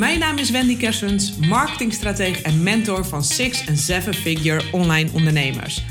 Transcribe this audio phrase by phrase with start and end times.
[0.00, 5.82] mijn naam is Wendy Kersens, marketingstratege en mentor van six- en seven-figure online ondernemers.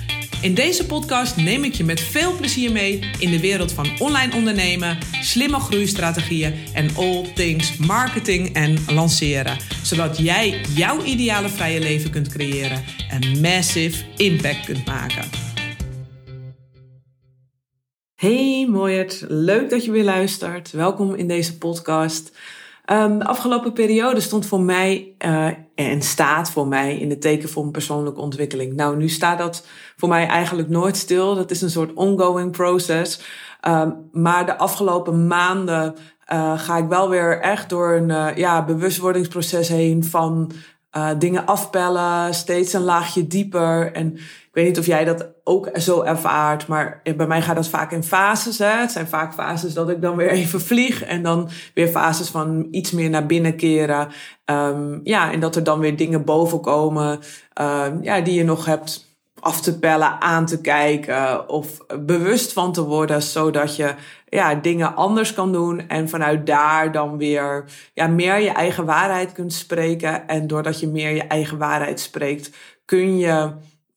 [0.41, 4.35] In deze podcast neem ik je met veel plezier mee in de wereld van online
[4.35, 9.57] ondernemen, slimme groeistrategieën en all things marketing en lanceren.
[9.84, 15.23] Zodat jij jouw ideale vrije leven kunt creëren en massive impact kunt maken.
[18.16, 20.71] Hey mooiert, leuk dat je weer luistert.
[20.71, 22.31] Welkom in deze podcast.
[22.91, 27.49] Um, de afgelopen periode stond voor mij uh, en staat voor mij in het teken
[27.49, 28.73] van persoonlijke ontwikkeling.
[28.73, 31.35] Nou, nu staat dat voor mij eigenlijk nooit stil.
[31.35, 33.21] Dat is een soort ongoing process.
[33.67, 35.95] Um, maar de afgelopen maanden
[36.33, 40.52] uh, ga ik wel weer echt door een uh, ja, bewustwordingsproces heen van
[41.17, 43.91] dingen afpellen, steeds een laagje dieper.
[43.94, 47.67] En ik weet niet of jij dat ook zo ervaart, maar bij mij gaat dat
[47.67, 48.58] vaak in fases.
[48.58, 48.66] Hè?
[48.66, 52.67] Het zijn vaak fases dat ik dan weer even vlieg en dan weer fases van
[52.72, 54.08] iets meer naar binnen keren.
[54.45, 57.20] Um, ja, en dat er dan weer dingen boven komen
[57.61, 59.08] uh, ja, die je nog hebt
[59.39, 63.94] af te pellen, aan te kijken of bewust van te worden, zodat je
[64.30, 69.31] ja, dingen anders kan doen en vanuit daar dan weer ja, meer je eigen waarheid
[69.31, 70.27] kunt spreken.
[70.27, 72.50] En doordat je meer je eigen waarheid spreekt,
[72.86, 73.52] kun je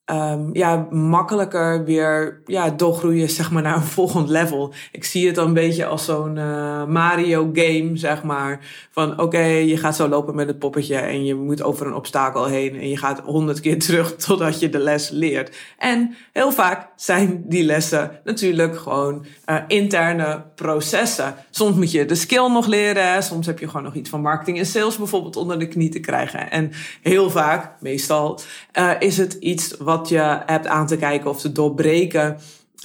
[0.06, 4.72] um, ja, makkelijker weer ja, doorgroeien zeg maar, naar een volgend level.
[4.92, 8.60] Ik zie het dan een beetje als zo'n uh, Mario game, zeg maar.
[8.90, 12.44] Van oké, je gaat zo lopen met het poppetje en je moet over een obstakel
[12.44, 15.56] heen en je gaat honderd keer terug totdat je de les leert.
[15.78, 21.34] En heel vaak zijn die lessen natuurlijk gewoon uh, interne processen.
[21.50, 24.58] Soms moet je de skill nog leren, soms heb je gewoon nog iets van marketing
[24.58, 26.50] en sales bijvoorbeeld onder de knie te krijgen.
[26.50, 26.70] En
[27.02, 28.40] heel vaak, meestal,
[28.78, 32.38] uh, is het iets wat wat je hebt aan te kijken of te doorbreken.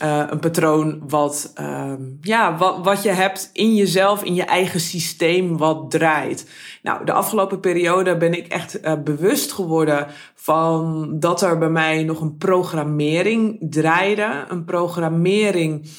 [0.04, 4.80] Uh, een patroon wat, uh, ja, wat, wat je hebt in jezelf, in je eigen
[4.80, 6.50] systeem, wat draait.
[6.84, 12.04] Nou, de afgelopen periode ben ik echt uh, bewust geworden van dat er bij mij
[12.04, 14.46] nog een programmering draaide.
[14.48, 15.90] Een programmering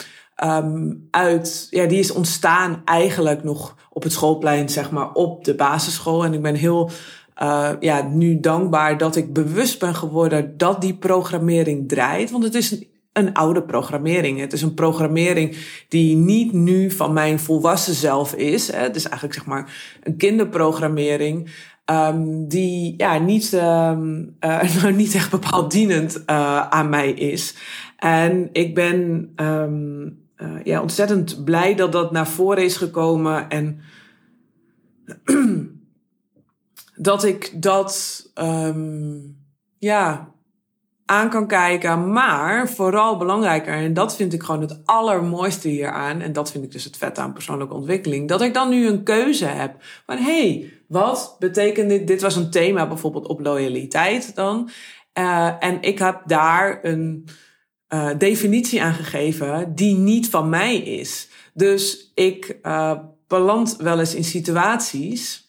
[0.45, 5.55] um, uit, ja, die is ontstaan eigenlijk nog op het schoolplein, zeg maar, op de
[5.55, 6.25] basisschool.
[6.25, 6.91] En ik ben heel
[7.43, 12.31] uh, ja, nu dankbaar dat ik bewust ben geworden dat die programmering draait.
[12.31, 14.41] Want het is een, oude programmering.
[14.41, 15.57] Het is een programmering
[15.89, 18.73] die niet nu van mijn volwassen zelf is.
[18.73, 18.79] Hè.
[18.79, 21.51] Het is eigenlijk zeg maar een kinderprogrammering.
[21.91, 27.55] Um, die ja, niet, um, uh, nou, niet echt bepaald dienend uh, aan mij is.
[27.97, 33.49] En ik ben uh, ja, ontzettend blij dat dat naar voren is gekomen.
[33.49, 33.81] En
[36.99, 39.37] dat ik dat um,
[39.79, 40.33] ja,
[41.05, 42.13] aan kan kijken.
[42.13, 46.21] Maar vooral belangrijker, en dat vind ik gewoon het allermooiste hieraan.
[46.21, 48.29] En dat vind ik dus het vet aan persoonlijke ontwikkeling.
[48.29, 49.77] Dat ik dan nu een keuze heb.
[50.07, 52.07] Van hé, hey, wat betekent dit?
[52.07, 54.71] Dit was een thema bijvoorbeeld op loyaliteit dan.
[55.19, 57.29] Uh, en ik heb daar een
[57.95, 61.29] uh, definitie aan gegeven die niet van mij is.
[61.55, 65.48] Dus ik uh, beland wel eens in situaties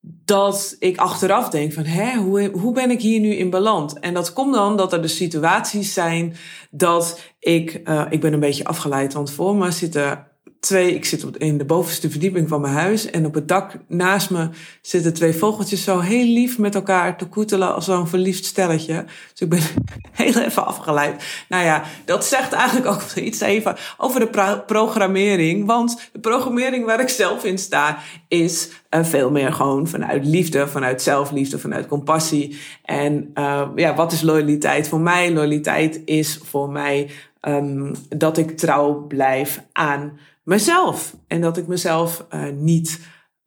[0.00, 3.98] dat ik achteraf denk van, hè, hoe, hoe ben ik hier nu in beland?
[3.98, 6.36] En dat komt dan dat er de situaties zijn
[6.70, 10.29] dat ik, uh, ik ben een beetje afgeleid, want voor me zitten
[10.60, 14.30] twee, ik zit in de bovenste verdieping van mijn huis en op het dak naast
[14.30, 14.48] me
[14.82, 19.04] zitten twee vogeltjes zo heel lief met elkaar te koetelen als zo'n verliefd stelletje.
[19.32, 19.60] Dus ik ben
[20.24, 21.24] heel even afgeleid.
[21.48, 26.84] Nou ja, dat zegt eigenlijk ook iets even over de pro programmering, want de programmering
[26.84, 31.86] waar ik zelf in sta is uh, veel meer gewoon vanuit liefde, vanuit zelfliefde, vanuit
[31.86, 32.58] compassie.
[32.84, 35.32] En uh, ja, wat is loyaliteit voor mij?
[35.32, 37.10] Loyaliteit is voor mij
[37.42, 41.16] um, dat ik trouw blijf aan mezelf.
[41.26, 43.00] En dat ik mezelf uh, niet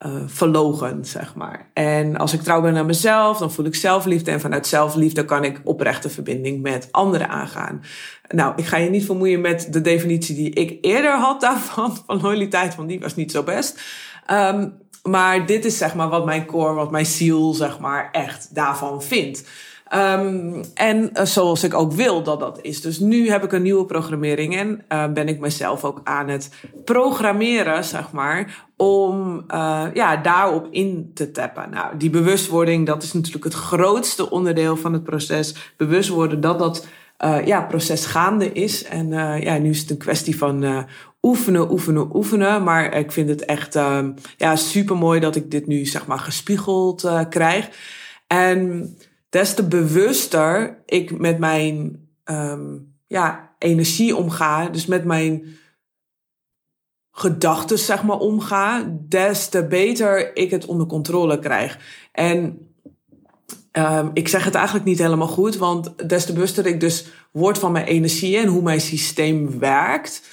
[0.06, 1.70] uh, verlogen, zeg maar.
[1.74, 4.32] En als ik trouw ben aan mezelf, dan voel ik zelfliefde.
[4.32, 7.82] En vanuit zelfliefde kan ik oprechte verbinding met anderen aangaan.
[8.28, 12.22] Nou, ik ga je niet vermoeien met de definitie die ik eerder had daarvan, van
[12.22, 13.82] loyaliteit, want die was niet zo best.
[14.32, 18.56] Um, maar dit is zeg maar wat mijn core, wat mijn ziel, zeg maar, echt
[18.56, 19.44] daarvan vindt.
[19.96, 22.82] Um, en uh, zoals ik ook wil dat dat is.
[22.82, 26.50] Dus nu heb ik een nieuwe programmering en uh, ben ik mezelf ook aan het
[26.86, 31.70] programmeren, zeg maar, om uh, ja, daarop in te tappen.
[31.70, 35.74] Nou, die bewustwording, dat is natuurlijk het grootste onderdeel van het proces.
[35.78, 36.88] Bewust worden dat dat
[37.46, 38.84] ja, proces gaande is.
[38.84, 39.10] En
[39.42, 40.86] ja, nu is het een kwestie van
[41.22, 42.64] oefenen, oefenen, oefenen.
[42.64, 43.74] Maar ik vind het echt
[44.38, 47.70] ja, super mooi dat ik dit nu, zeg maar, gespiegeld krijg.
[48.28, 48.90] En
[49.34, 54.70] des te bewuster ik met mijn um, ja, energie omga.
[54.70, 55.58] Dus met mijn
[57.12, 61.80] gedachten zeg maar omga, des te beter ik het onder controle krijg.
[62.12, 62.68] En
[63.72, 67.58] um, ik zeg het eigenlijk niet helemaal goed, want des te bewuster ik dus word
[67.58, 70.30] van mijn energie en hoe mijn systeem werkt,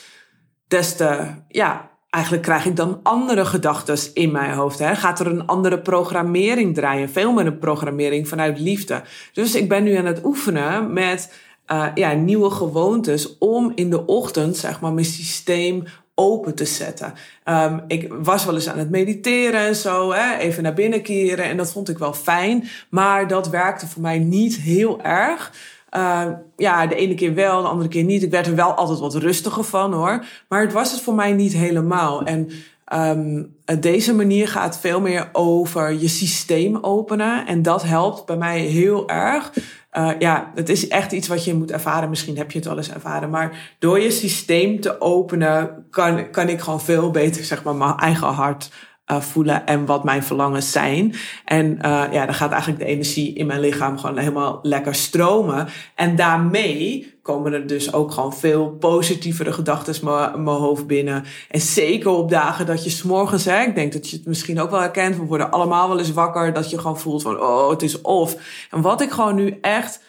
[0.67, 4.79] des te, ja, eigenlijk krijg ik dan andere gedachten in mijn hoofd.
[4.79, 4.95] Hè?
[4.95, 7.11] Gaat er een andere programmering draaien?
[7.11, 9.03] Veel meer een programmering vanuit liefde.
[9.33, 11.33] Dus ik ben nu aan het oefenen met
[11.73, 15.85] uh, ja, nieuwe gewoontes om in de ochtend, zeg maar, mijn systeem
[16.15, 17.15] open te zetten.
[17.45, 21.45] Um, ik was wel eens aan het mediteren en zo, hè, even naar binnen keren.
[21.45, 22.69] En dat vond ik wel fijn.
[22.89, 25.53] Maar dat werkte voor mij niet heel erg.
[25.97, 26.25] Uh,
[26.57, 28.23] ja, de ene keer wel, de andere keer niet.
[28.23, 30.25] Ik werd er wel altijd wat rustiger van hoor.
[30.49, 32.23] Maar het was het voor mij niet helemaal.
[32.23, 32.51] En
[32.93, 37.47] um, deze manier gaat veel meer over je systeem openen.
[37.47, 39.53] En dat helpt bij mij heel erg.
[39.93, 42.09] Uh, ja, het is echt iets wat je moet ervaren.
[42.09, 43.31] Misschien heb je het al eens ervaren.
[43.31, 47.97] Maar door je systeem te openen, kan, kan ik gewoon veel beter, zeg maar, mijn
[47.97, 48.71] eigen hart
[49.11, 51.15] uh, voelen en wat mijn verlangens zijn.
[51.45, 55.69] En uh, ja, dan gaat eigenlijk de energie in mijn lichaam gewoon helemaal lekker stromen.
[55.95, 61.25] En daarmee komen er dus ook gewoon veel positievere gedachten mijn hoofd binnen.
[61.51, 64.71] En zeker op dagen dat je s'morgens, hè, ik denk dat je het misschien ook
[64.71, 67.83] wel herkent, we worden allemaal wel eens wakker, dat je gewoon voelt van, oh, het
[67.83, 68.37] is off.
[68.71, 70.03] En wat ik gewoon nu echt,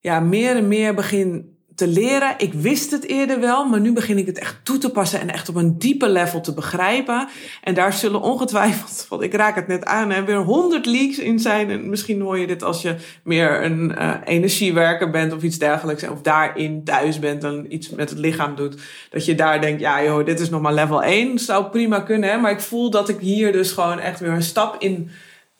[0.00, 2.34] ja, meer en meer begin te leren.
[2.38, 5.30] Ik wist het eerder wel, maar nu begin ik het echt toe te passen en
[5.30, 7.28] echt op een diepe level te begrijpen.
[7.62, 11.38] En daar zullen ongetwijfeld, want ik raak het net aan, hè, weer honderd leaks in
[11.38, 11.70] zijn.
[11.70, 16.08] En misschien hoor je dit als je meer een uh, energiewerker bent of iets dergelijks.
[16.08, 18.80] Of daarin thuis bent en iets met het lichaam doet.
[19.10, 21.38] Dat je daar denkt, ja joh, dit is nog maar level 1.
[21.38, 24.42] Zou prima kunnen, hè, maar ik voel dat ik hier dus gewoon echt weer een
[24.42, 25.10] stap in,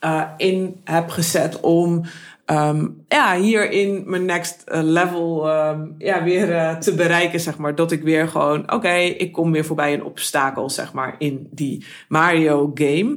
[0.04, 2.04] uh, in heb gezet om
[2.46, 7.58] um, ja, hier in mijn next uh, level um, ja, weer uh, te bereiken, zeg
[7.58, 7.74] maar.
[7.74, 11.86] Dat ik weer gewoon, oké, ik kom weer voorbij een obstakel, zeg maar, in die
[12.08, 13.16] Mario game.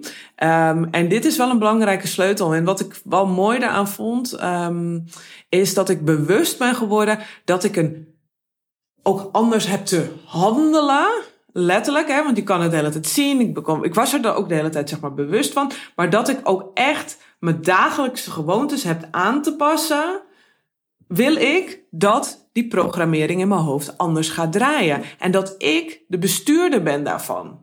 [0.74, 2.54] Um, en dit is wel een belangrijke sleutel.
[2.54, 4.40] En wat ik wel mooi daaraan vond,
[5.50, 8.14] is dat ik bewust ben geworden dat ik een
[9.04, 11.34] ook anders heb te handelen.
[11.58, 13.40] Letterlijk, hè, want je kan het de hele tijd zien.
[13.40, 15.72] Ik, ik was er ook de hele tijd zeg maar, bewust van.
[15.96, 20.22] Maar dat ik ook echt mijn dagelijkse gewoontes heb aan te passen,
[21.08, 25.02] wil ik dat die programmering in mijn hoofd anders gaat draaien.
[25.20, 27.60] En dat ik de bestuurder ben daarvan.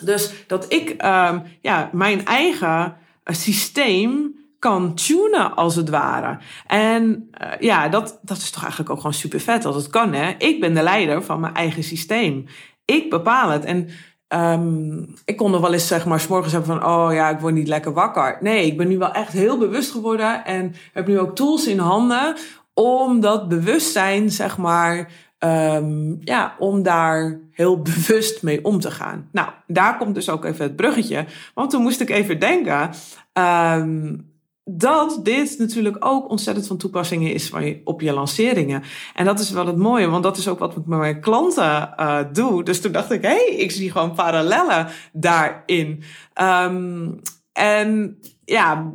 [0.00, 6.38] Dus dat ik um, ja, mijn eigen uh, systeem kan tunen, als het ware.
[6.66, 10.12] En uh, ja, dat, dat is toch eigenlijk ook gewoon super vet dat het kan.
[10.12, 10.34] Hè?
[10.38, 12.46] Ik ben de leider van mijn eigen systeem.
[12.84, 13.64] Ik bepaal het.
[13.64, 13.88] En
[14.34, 17.54] Um, ik kon nog wel eens zeg maar s hebben van oh ja, ik word
[17.54, 18.38] niet lekker wakker.
[18.40, 21.78] Nee, ik ben nu wel echt heel bewust geworden en heb nu ook tools in
[21.78, 22.36] handen
[22.74, 29.28] om dat bewustzijn zeg maar um, ja, om daar heel bewust mee om te gaan.
[29.32, 31.24] Nou, daar komt dus ook even het bruggetje,
[31.54, 32.90] want toen moest ik even denken.
[33.32, 34.31] Um,
[34.64, 37.52] dat dit natuurlijk ook ontzettend van toepassing is
[37.84, 38.82] op je lanceringen.
[39.14, 41.94] En dat is wel het mooie, want dat is ook wat ik met mijn klanten
[42.00, 42.64] uh, doe.
[42.64, 46.02] Dus toen dacht ik, hé, hey, ik zie gewoon parallellen daarin.
[46.40, 47.20] Um,
[47.52, 48.92] en ja,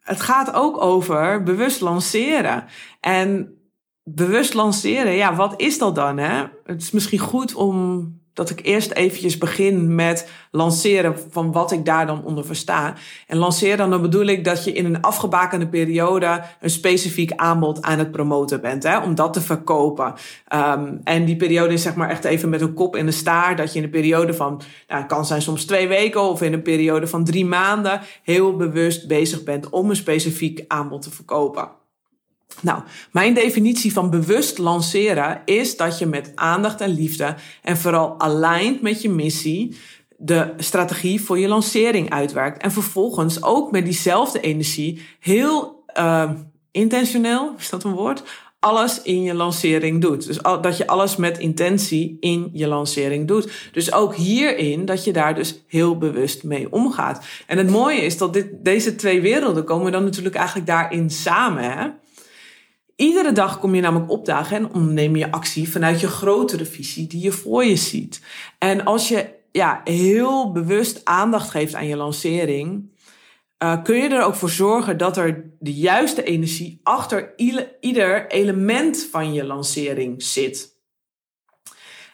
[0.00, 2.64] het gaat ook over bewust lanceren.
[3.00, 3.52] En
[4.02, 6.18] bewust lanceren, ja, wat is dat dan?
[6.18, 6.44] Hè?
[6.64, 11.84] Het is misschien goed om dat ik eerst eventjes begin met lanceren van wat ik
[11.84, 12.94] daar dan onder versta.
[13.26, 17.98] En lanceren, dan bedoel ik dat je in een afgebakende periode een specifiek aanbod aan
[17.98, 20.14] het promoten bent, hè, om dat te verkopen.
[20.54, 23.58] Um, en die periode is zeg maar echt even met een kop in de staart,
[23.58, 26.52] dat je in een periode van, nou, het kan zijn soms twee weken of in
[26.52, 31.68] een periode van drie maanden, heel bewust bezig bent om een specifiek aanbod te verkopen.
[32.60, 38.20] Nou, mijn definitie van bewust lanceren is dat je met aandacht en liefde en vooral
[38.20, 39.76] aligned met je missie
[40.20, 42.62] de strategie voor je lancering uitwerkt.
[42.62, 46.30] En vervolgens ook met diezelfde energie heel uh,
[46.70, 48.22] intentioneel, is dat een woord?
[48.60, 50.26] Alles in je lancering doet.
[50.26, 53.70] Dus dat je alles met intentie in je lancering doet.
[53.72, 57.24] Dus ook hierin dat je daar dus heel bewust mee omgaat.
[57.46, 61.78] En het mooie is dat dit, deze twee werelden komen dan natuurlijk eigenlijk daarin samen.
[61.78, 61.88] Hè?
[62.98, 67.22] Iedere dag kom je namelijk opdagen en onderneem je actie vanuit je grotere visie die
[67.22, 68.22] je voor je ziet.
[68.58, 72.90] En als je ja, heel bewust aandacht geeft aan je lancering,
[73.62, 77.32] uh, kun je er ook voor zorgen dat er de juiste energie achter
[77.80, 80.76] ieder element van je lancering zit.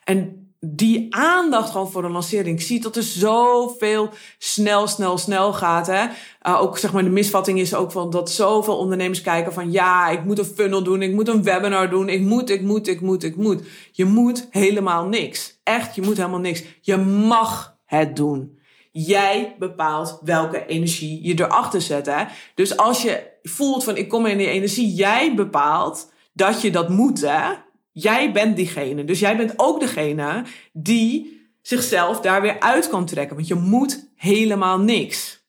[0.04, 2.58] En die aandacht gewoon voor een lancering.
[2.58, 5.86] Ik zie dat er zoveel snel, snel, snel gaat.
[5.86, 6.04] Hè?
[6.42, 10.08] Uh, ook zeg maar de misvatting is ook van dat zoveel ondernemers kijken van ja,
[10.08, 13.00] ik moet een funnel doen, ik moet een webinar doen, ik moet, ik moet, ik
[13.00, 13.62] moet, ik moet.
[13.92, 15.60] Je moet helemaal niks.
[15.62, 16.62] Echt, je moet helemaal niks.
[16.80, 18.58] Je mag het doen.
[18.92, 22.06] Jij bepaalt welke energie je erachter zet.
[22.06, 22.24] Hè?
[22.54, 26.88] Dus als je voelt van ik kom in die energie, jij bepaalt dat je dat
[26.88, 27.20] moet.
[27.20, 27.50] Hè?
[27.96, 29.04] Jij bent diegene.
[29.04, 33.36] Dus jij bent ook degene die zichzelf daar weer uit kan trekken.
[33.36, 35.46] Want je moet helemaal niks.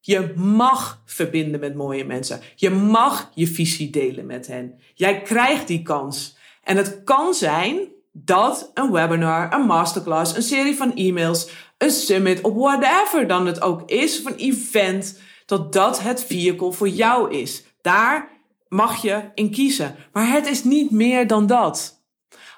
[0.00, 2.40] Je mag verbinden met mooie mensen.
[2.54, 4.80] Je mag je visie delen met hen.
[4.94, 6.36] Jij krijgt die kans.
[6.62, 12.40] En het kan zijn dat een webinar, een masterclass, een serie van e-mails, een summit
[12.40, 17.34] of whatever dan het ook is, of een event, dat dat het vehicle voor jou
[17.34, 17.64] is.
[17.80, 18.31] Daar
[18.72, 19.94] mag je in kiezen.
[20.12, 22.00] Maar het is niet meer dan dat.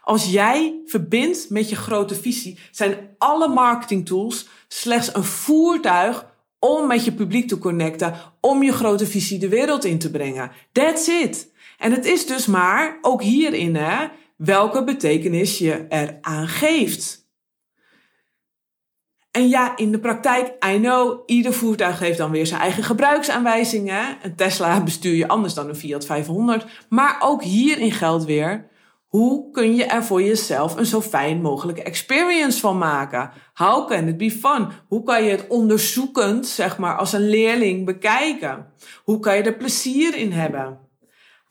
[0.03, 6.87] Als jij verbindt met je grote visie, zijn alle marketing tools slechts een voertuig om
[6.87, 10.51] met je publiek te connecten, om je grote visie de wereld in te brengen.
[10.73, 11.53] That's it.
[11.79, 14.07] En het is dus maar, ook hierin, hè,
[14.37, 17.24] welke betekenis je eraan geeft.
[19.35, 24.17] En ja, in de praktijk, I know, ieder voertuig heeft dan weer zijn eigen gebruiksaanwijzingen.
[24.23, 26.67] Een Tesla bestuur je anders dan een Fiat 500.
[26.89, 28.69] Maar ook hierin geldt weer,
[29.07, 33.31] hoe kun je er voor jezelf een zo fijn mogelijke experience van maken?
[33.55, 34.69] How can it be fun?
[34.89, 38.67] Hoe kan je het onderzoekend, zeg maar, als een leerling bekijken?
[39.05, 40.79] Hoe kan je er plezier in hebben?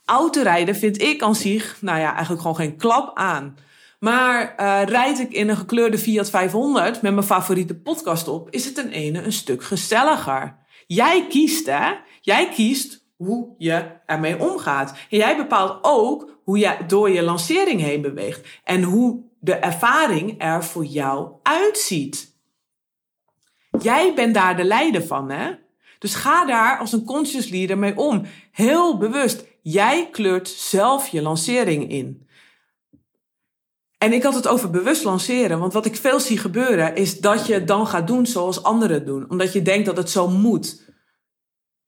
[0.05, 3.55] Autorijden vind ik aan zich, nou ja, eigenlijk gewoon geen klap aan.
[4.03, 8.65] Maar uh, rijd ik in een gekleurde Fiat 500 met mijn favoriete podcast op, is
[8.65, 10.55] het een ene een stuk gezelliger.
[10.87, 11.91] Jij kiest, hè?
[12.21, 14.93] Jij kiest hoe je ermee omgaat.
[15.09, 20.35] En jij bepaalt ook hoe je door je lancering heen beweegt en hoe de ervaring
[20.37, 22.37] er voor jou uitziet.
[23.81, 25.51] Jij bent daar de leider van, hè?
[25.99, 28.21] Dus ga daar als een conscious leader mee om.
[28.51, 29.45] Heel bewust.
[29.61, 32.27] Jij kleurt zelf je lancering in.
[34.03, 35.59] En ik had het over bewust lanceren.
[35.59, 39.29] Want wat ik veel zie gebeuren is dat je dan gaat doen zoals anderen doen.
[39.29, 40.91] Omdat je denkt dat het zo moet.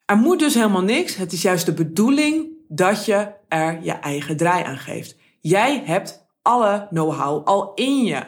[0.05, 1.15] Er moet dus helemaal niks.
[1.15, 5.15] Het is juist de bedoeling dat je er je eigen draai aan geeft.
[5.41, 8.23] Jij hebt alle know-how al in je.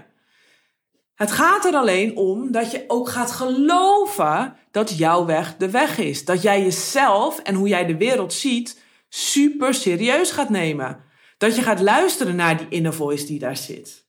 [1.15, 5.97] Het gaat er alleen om dat je ook gaat geloven dat jouw weg de weg
[5.97, 6.25] is.
[6.25, 11.05] Dat jij jezelf en hoe jij de wereld ziet super serieus gaat nemen.
[11.37, 14.05] Dat je gaat luisteren naar die inner voice die daar zit.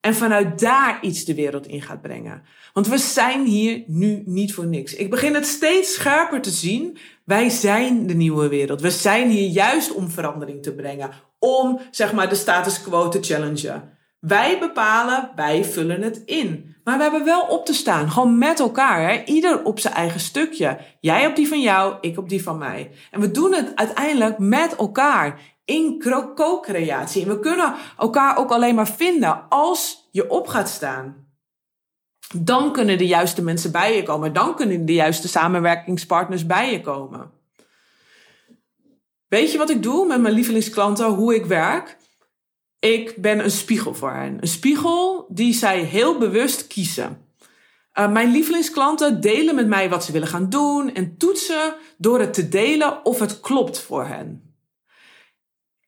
[0.00, 2.42] En vanuit daar iets de wereld in gaat brengen.
[2.72, 4.94] Want we zijn hier nu niet voor niks.
[4.94, 6.98] Ik begin het steeds scherper te zien.
[7.24, 8.80] Wij zijn de nieuwe wereld.
[8.80, 11.10] We zijn hier juist om verandering te brengen.
[11.38, 13.93] Om, zeg maar, de status quo te challengen.
[14.26, 16.76] Wij bepalen, wij vullen het in.
[16.84, 19.24] Maar we hebben wel op te staan, gewoon met elkaar.
[19.24, 20.78] Ieder op zijn eigen stukje.
[21.00, 22.90] Jij op die van jou, ik op die van mij.
[23.10, 26.04] En we doen het uiteindelijk met elkaar in
[26.34, 27.22] co-creatie.
[27.22, 31.26] En we kunnen elkaar ook alleen maar vinden als je op gaat staan.
[32.36, 34.32] Dan kunnen de juiste mensen bij je komen.
[34.32, 37.30] Dan kunnen de juiste samenwerkingspartners bij je komen.
[39.28, 41.96] Weet je wat ik doe met mijn lievelingsklanten, hoe ik werk?
[42.84, 44.36] Ik ben een spiegel voor hen.
[44.40, 47.26] Een spiegel die zij heel bewust kiezen.
[47.94, 52.34] Uh, mijn lievelingsklanten delen met mij wat ze willen gaan doen en toetsen door het
[52.34, 54.54] te delen of het klopt voor hen.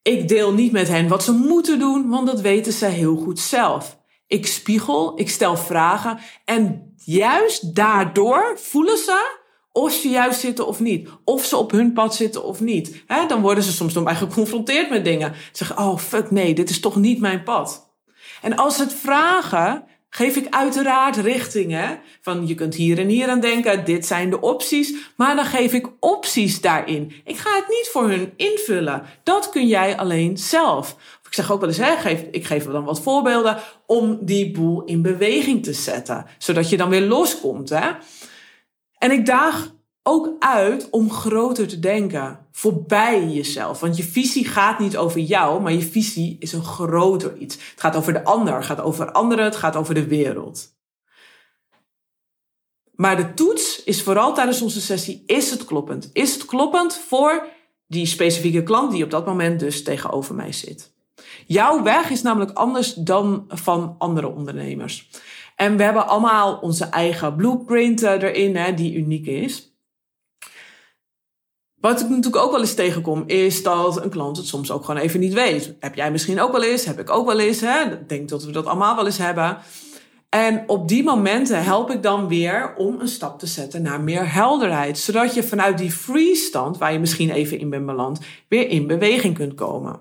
[0.03, 3.38] Ik deel niet met hen wat ze moeten doen, want dat weten ze heel goed
[3.38, 3.99] zelf.
[4.26, 9.38] Ik spiegel, ik stel vragen en juist daardoor voelen ze
[9.76, 11.09] of ze juist zitten of niet.
[11.25, 13.04] Of ze op hun pad zitten of niet.
[13.28, 15.35] dan worden ze soms door mij geconfronteerd met dingen.
[15.35, 17.95] Ze zeggen, oh fuck nee, dit is toch niet mijn pad.
[18.42, 22.00] En als ze het vragen, geef ik uiteraard richtingen.
[22.21, 24.95] Van je kunt hier en hier aan denken, dit zijn de opties.
[25.16, 27.12] Maar dan geef ik opties daarin.
[27.25, 29.02] Ik ga het niet voor hun invullen.
[29.23, 30.97] Dat kun jij alleen zelf.
[31.26, 34.85] Ik zeg ook wel eens, hè, geef, ik geef dan wat voorbeelden om die boel
[34.85, 36.26] in beweging te zetten.
[36.38, 37.68] Zodat je dan weer loskomt.
[37.68, 37.90] Hè?
[38.99, 43.81] En ik daag ook uit om groter te denken, voorbij jezelf.
[43.81, 47.55] Want je visie gaat niet over jou, maar je visie is een groter iets.
[47.55, 50.75] Het gaat over de ander, het gaat over anderen, het gaat over de wereld.
[52.95, 56.11] Maar de toets is vooral tijdens onze sessie, is het kloppend?
[56.12, 57.47] Is het kloppend voor
[57.87, 60.95] die specifieke klant die op dat moment dus tegenover mij zit?
[61.47, 65.09] Jouw weg is namelijk anders dan van andere ondernemers.
[65.57, 69.75] En we hebben allemaal onze eigen blueprint erin, hè, die uniek is.
[71.75, 75.01] Wat ik natuurlijk ook wel eens tegenkom, is dat een klant het soms ook gewoon
[75.01, 75.75] even niet weet.
[75.81, 77.61] Heb jij misschien ook wel eens, heb ik ook wel eens.
[77.61, 77.83] Hè?
[77.93, 79.59] Ik denk dat we dat allemaal wel eens hebben.
[80.29, 84.33] En op die momenten help ik dan weer om een stap te zetten naar meer
[84.33, 84.99] helderheid.
[84.99, 89.35] Zodat je vanuit die freestand, waar je misschien even in bent beland, weer in beweging
[89.35, 90.01] kunt komen.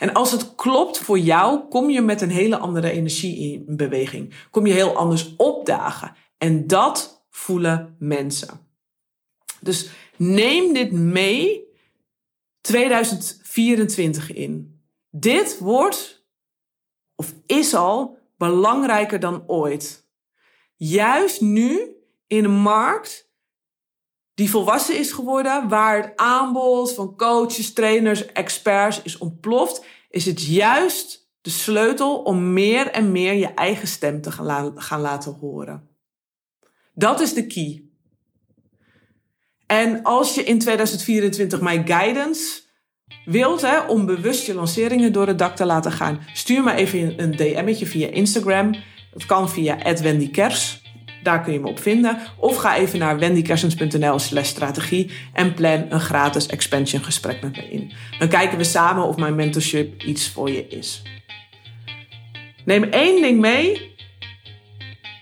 [0.00, 4.34] En als het klopt voor jou, kom je met een hele andere energie in beweging.
[4.50, 6.16] Kom je heel anders opdagen.
[6.38, 8.66] En dat voelen mensen.
[9.60, 11.68] Dus neem dit mee
[12.60, 14.80] 2024 in.
[15.10, 16.26] Dit wordt,
[17.14, 20.08] of is al, belangrijker dan ooit.
[20.76, 23.29] Juist nu in een markt
[24.34, 30.42] die volwassen is geworden, waar het aanbod van coaches, trainers, experts is ontploft, is het
[30.42, 34.30] juist de sleutel om meer en meer je eigen stem te
[34.74, 35.88] gaan laten horen.
[36.94, 37.84] Dat is de key.
[39.66, 42.62] En als je in 2024 mijn guidance
[43.24, 47.22] wilt, hè, om bewust je lanceringen door het dak te laten gaan, stuur me even
[47.22, 48.74] een DM'tje via Instagram.
[49.12, 50.79] Dat kan via @wendykers.
[51.22, 52.18] Daar kun je me op vinden.
[52.36, 57.70] Of ga even naar wendykersens.nl slash strategie en plan een gratis expansion gesprek met me
[57.70, 57.92] in.
[58.18, 61.02] Dan kijken we samen of mijn mentorship iets voor je is.
[62.64, 63.94] Neem één ding mee.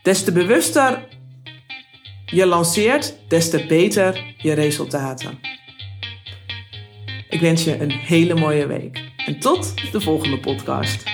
[0.02, 1.06] Des te bewuster
[2.26, 5.38] je lanceert, des te beter je resultaten.
[7.28, 11.07] Ik wens je een hele mooie week en tot de volgende podcast.